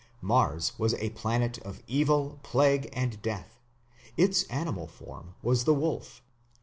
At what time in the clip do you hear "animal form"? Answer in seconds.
4.45-5.35